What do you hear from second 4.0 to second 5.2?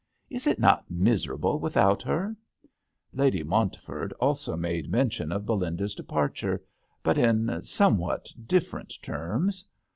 also made men